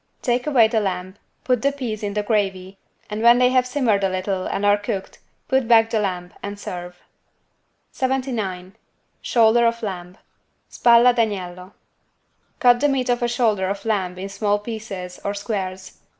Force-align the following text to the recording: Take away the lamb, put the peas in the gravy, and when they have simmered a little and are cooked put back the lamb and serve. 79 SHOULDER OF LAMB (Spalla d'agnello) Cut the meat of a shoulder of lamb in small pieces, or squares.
Take 0.23 0.47
away 0.47 0.67
the 0.67 0.79
lamb, 0.79 1.17
put 1.43 1.61
the 1.61 1.71
peas 1.71 2.01
in 2.01 2.15
the 2.15 2.23
gravy, 2.23 2.79
and 3.07 3.21
when 3.21 3.37
they 3.37 3.49
have 3.49 3.67
simmered 3.67 4.03
a 4.03 4.09
little 4.09 4.47
and 4.47 4.65
are 4.65 4.75
cooked 4.75 5.19
put 5.47 5.67
back 5.67 5.91
the 5.91 5.99
lamb 5.99 6.33
and 6.41 6.59
serve. 6.59 6.97
79 7.91 8.75
SHOULDER 9.21 9.67
OF 9.67 9.83
LAMB 9.83 10.17
(Spalla 10.71 11.15
d'agnello) 11.15 11.73
Cut 12.59 12.79
the 12.79 12.89
meat 12.89 13.09
of 13.09 13.21
a 13.21 13.27
shoulder 13.27 13.69
of 13.69 13.85
lamb 13.85 14.17
in 14.17 14.27
small 14.27 14.57
pieces, 14.57 15.19
or 15.23 15.35
squares. 15.35 15.99